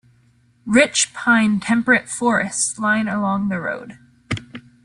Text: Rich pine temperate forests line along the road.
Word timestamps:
Rich 0.65 1.13
pine 1.13 1.59
temperate 1.59 2.09
forests 2.09 2.79
line 2.79 3.07
along 3.07 3.49
the 3.49 3.59
road. 3.61 3.99